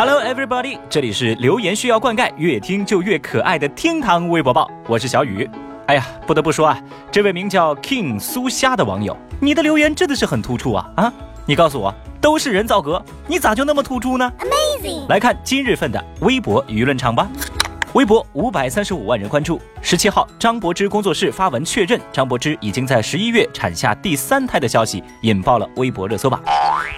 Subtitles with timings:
[0.00, 5.50] Hello everybody，这里是留言需要灌溉，越听就越可爱的厅堂微博报，我是小雨。
[5.86, 6.80] 哎呀，不得不说啊，
[7.10, 11.12] 这位名叫 King 苏虾的网友，你的留言真的是很突出啊啊！
[11.46, 15.08] 你告诉我，都是人造革，你咋就那么突出呢？Amazing！
[15.08, 17.28] 来看今日份的微博舆论场吧。
[17.94, 19.60] 微博五百三十五万人关注。
[19.82, 26.40] 十七号，张柏芝工作室发文确认，张柏芝已经在十一月产下第三胎的消息，引爆了微博热搜榜。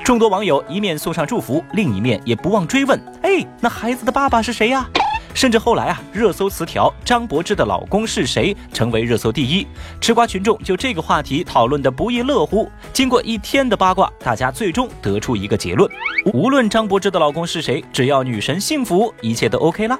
[0.05, 4.89] 众多网友一面送上祝福，另一面也不忘追问：哎，那孩子的爸爸是谁呀？
[5.33, 9.65] 甚至后来啊，热搜词条“张柏芝的老公是谁”成为热搜第一，
[10.01, 12.69] 吃瓜群众就这个话题讨论的不亦乐乎。
[12.93, 15.89] 经过一天的八卦，大家最终得出一个结论：
[16.33, 19.97] 无论张柏芝的老公是谁，只要女神幸福，一切都 OK 啦。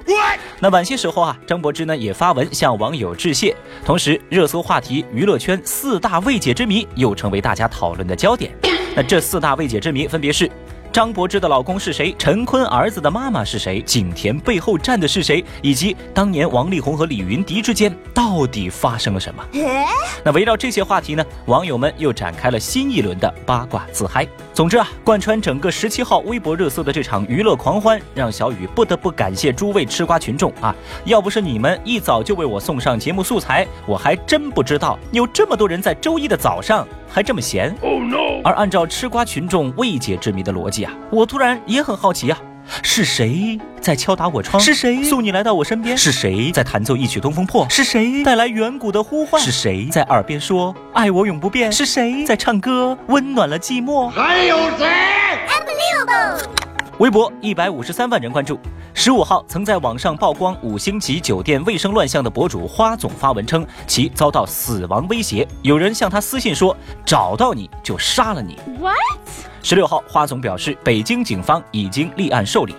[0.59, 8.51] 那晚些时候啊，张柏芝呢也发文向网友致谢，同时热搜话题娱乐圈四大未解之谜又成为大家讨论的焦点。
[8.95, 10.49] 那这四大未解之谜分别是。
[10.91, 12.13] 张柏芝的老公是谁？
[12.19, 13.81] 陈坤儿子的妈妈是谁？
[13.83, 15.41] 景甜背后站的是谁？
[15.61, 19.41] 以及当年王力宏和李云迪之间到底发生了什么？
[20.21, 24.27] 那围绕这些话题呢，网友们又展开了新一轮的八卦自嗨。
[24.53, 30.75] 总之啊，贯穿整个十七号微博热搜的这场娱乐狂欢，让小雨不得不感谢诸位吃瓜群众啊！
[31.05, 37.75] 要不是你们一早就为我送上节目素材，我还真不知道有这么多人在周一的早上还这么闲。
[38.43, 42.37] 而按照吃瓜群众未解之谜的逻辑啊，我突然也很好奇啊，
[42.81, 44.59] 是谁在敲打我窗？
[44.59, 45.95] 是谁送你来到我身边？
[45.97, 47.67] 是谁在弹奏一曲东风破？
[47.69, 49.39] 是谁带来远古的呼唤？
[49.41, 51.71] 是谁在耳边说爱我永不变？
[51.71, 54.07] 是谁在唱歌温暖了寂寞？
[54.09, 54.87] 还有谁？
[56.97, 58.59] 微博一百五十三万人关注。
[58.93, 66.75] 十五号，曾在网上曝光五星级酒店卫生乱象的博主花总发文称，其遭到死亡威胁，有人向他私信说，
[67.05, 68.57] 找到你就杀了你。
[68.79, 68.95] What？
[69.63, 72.75] 十六号，花总表示，北京警方已经立案受理。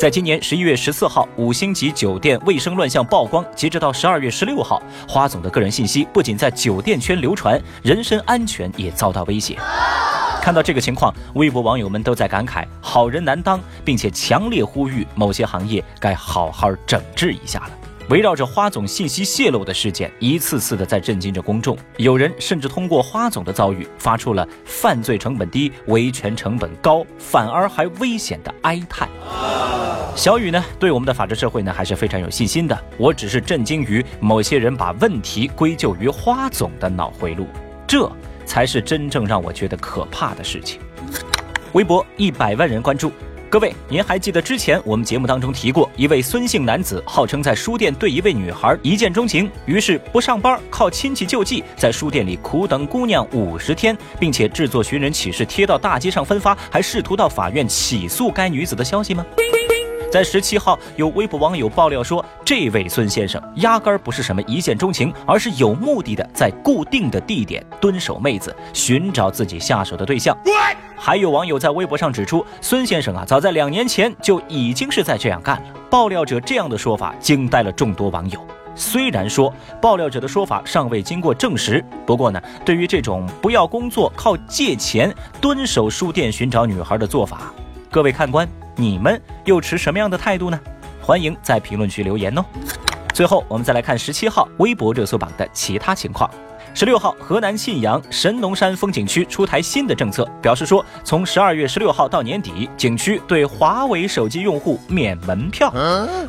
[0.00, 9.58] 在今年十一月十四号，五星级酒店卫生乱象曝光，截止到十二月十六号，花总的个人信息不仅在酒店圈流传，人身安全也遭到威胁。
[10.46, 17.70] 看到这个情况，微博网友们都在感慨好人难当，并且强烈呼吁某些行业该好好整治一下了。
[18.10, 21.76] 围绕着花总信息泄露的事件，一次次的在震惊着公众。
[21.96, 29.08] 有人甚至通过花总的遭遇，发出了犯罪成本低、维权成本高，反而还危险的哀叹。
[30.14, 32.84] 小雨呢，对我们的法治社会呢，还是非常有信心的。
[32.98, 37.48] 我只是震惊于某些人把问题归咎于花总的脑回路，
[37.84, 38.08] 这。
[38.46, 40.80] 才是真正让我觉得可怕的事情。
[41.72, 43.12] 微博一百万人关注，
[43.50, 59.26] 各位，您还记得之前我们节目当中提过，一位孙姓男子号称在书店对一位女孩一见钟情，于是不上班，靠亲戚救济，在书店里苦等姑娘五十天，并且制作寻人启事贴到大街上分发，还试图到法院起诉该女子的消息吗？
[60.16, 70.34] 在十七号，有微博网友爆料说，这位孙先生压根儿不是什么一见钟情，而是有目的的在固定的地点蹲守妹子，寻找自己下手的对象。
[70.96, 75.68] 还有网友在微博上指出，孙先生啊，早在两年前就已经是在这样干了。
[75.90, 78.40] 爆料者这样的说法惊呆了众多网友。
[78.74, 79.52] 虽然说
[79.82, 87.52] 爆料者的说法尚未经过证实，不过呢，对于这种不要工作靠借钱蹲守书店寻找女孩的做法，
[87.90, 88.48] 各位看官。
[88.76, 90.60] 你们又持什么样的态度呢？
[91.00, 92.44] 欢迎在评论区留言哦。
[93.16, 96.30] 最后，我们再来看十七号微博热搜榜的其他情况。
[96.74, 105.72] 十六号，河南信阳神农山风景区出台新的政策，表示说，从十二月十六号到年底，景区对华为手机用户免门票。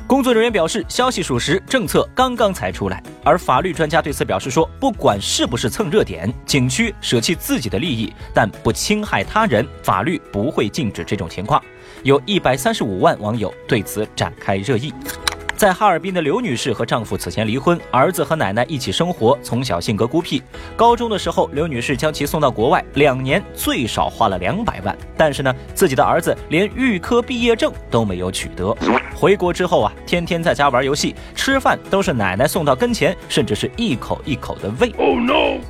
[0.07, 3.03] 工作人员表示，消息属实，政策刚刚才出来。
[3.21, 11.61] 而法律专家对此表示说，不管是不是蹭热点，景区舍弃自己的利益，但不侵害他人，法律不会禁止这种情况。
[12.03, 14.93] 有一百三十五万网友对此展开热议。
[15.57, 20.39] 在哈尔滨的刘女士和丈夫此前离婚，儿子和奶奶一起生活，从小性格孤僻。
[20.75, 24.95] 高中的时候，刘女士将其送到国外，两年最少花了两百万。
[25.17, 28.71] 但是呢，自己的儿子连预科毕业证都没有取得。
[29.15, 34.93] 回国之后啊，天天在家玩游戏，吃饭都是奶奶送到跟前，甚至是一口一口的喂。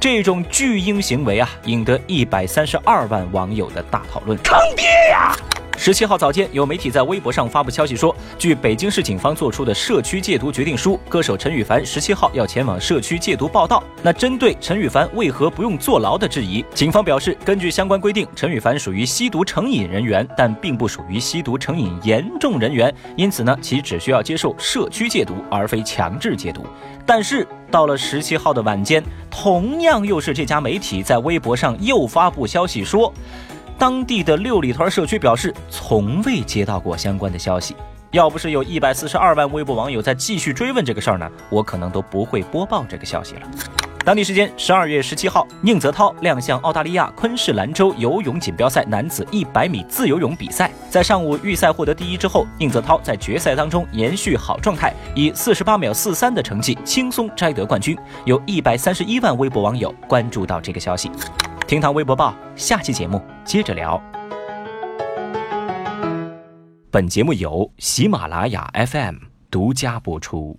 [0.01, 4.37] 这种巨婴行为啊，引得一百三十二万网友的大讨论。
[4.43, 5.33] 坑爹呀！
[5.79, 13.81] 十七号早间，有媒体在微博上发布消息说，据北京市警方做出的社区戒毒决定书，歌手陈羽凡十七号要前往社区戒毒报道。
[14.01, 26.65] 那针对陈羽凡为何不用坐牢的质疑，警方表示，根据相关规定，陈羽凡属于吸毒成瘾人员，但并不属于吸毒成瘾严重人员，因此呢，其只需要接受社区戒毒，而非强制戒毒。
[27.05, 33.13] 但是到了十七号的晚间，同样又是这家媒体在微博上又发布消息说。
[33.79, 37.75] 当地的六里屯社区表示，从未接到过相关的消息。
[38.11, 43.41] 要不是有一百四十二万微博网友在继续追问这个事儿呢，我可能都不会播报这个消息了。
[44.03, 50.71] 当地时间十二月十七号，宁泽涛亮相澳大利亚昆士兰州游泳锦标赛男子一百米自由泳比赛。
[50.89, 57.95] 在上午预赛获得第一之后，宁泽涛在决赛当中延续好状态，以四十八秒四三的成绩轻松摘得冠军。
[58.25, 61.11] 有一百三十一万微博网友关注到这个消息。
[61.67, 64.01] 厅堂微博报，下期节目接着聊。
[66.89, 69.15] 本节目由喜马拉雅 FM
[69.51, 70.57] 独家播出。